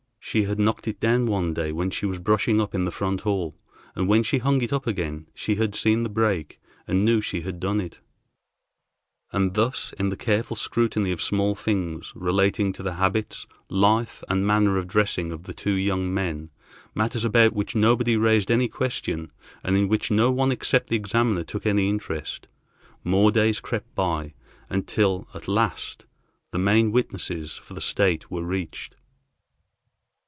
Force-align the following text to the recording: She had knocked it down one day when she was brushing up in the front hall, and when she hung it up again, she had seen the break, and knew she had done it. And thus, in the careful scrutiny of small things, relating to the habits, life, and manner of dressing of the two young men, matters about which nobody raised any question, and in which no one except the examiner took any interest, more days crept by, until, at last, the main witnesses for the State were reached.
She 0.23 0.43
had 0.43 0.59
knocked 0.59 0.87
it 0.87 0.99
down 1.01 1.25
one 1.25 1.53
day 1.53 1.73
when 1.73 1.89
she 1.89 2.05
was 2.05 2.17
brushing 2.17 2.61
up 2.61 2.73
in 2.73 2.85
the 2.85 2.91
front 2.91 3.21
hall, 3.21 3.57
and 3.95 4.07
when 4.07 4.23
she 4.23 4.37
hung 4.37 4.61
it 4.61 4.71
up 4.71 4.87
again, 4.87 5.27
she 5.33 5.55
had 5.55 5.75
seen 5.75 6.03
the 6.03 6.09
break, 6.09 6.61
and 6.87 7.03
knew 7.03 7.19
she 7.19 7.41
had 7.41 7.59
done 7.59 7.81
it. 7.81 7.99
And 9.33 9.55
thus, 9.55 9.93
in 9.99 10.07
the 10.07 10.15
careful 10.15 10.55
scrutiny 10.55 11.11
of 11.11 11.21
small 11.21 11.53
things, 11.53 12.13
relating 12.15 12.71
to 12.73 12.83
the 12.83 12.93
habits, 12.93 13.45
life, 13.67 14.23
and 14.29 14.47
manner 14.47 14.77
of 14.77 14.87
dressing 14.87 15.33
of 15.33 15.43
the 15.43 15.53
two 15.53 15.73
young 15.73 16.13
men, 16.13 16.49
matters 16.95 17.25
about 17.25 17.51
which 17.51 17.75
nobody 17.75 18.15
raised 18.15 18.49
any 18.51 18.69
question, 18.69 19.31
and 19.65 19.75
in 19.75 19.89
which 19.89 20.11
no 20.11 20.31
one 20.31 20.51
except 20.51 20.87
the 20.87 20.95
examiner 20.95 21.43
took 21.43 21.65
any 21.65 21.89
interest, 21.89 22.47
more 23.03 23.31
days 23.33 23.59
crept 23.59 23.93
by, 23.95 24.33
until, 24.69 25.27
at 25.33 25.49
last, 25.49 26.05
the 26.51 26.59
main 26.59 26.89
witnesses 26.93 27.57
for 27.57 27.73
the 27.73 27.81
State 27.81 28.31
were 28.31 28.43
reached. 28.43 28.95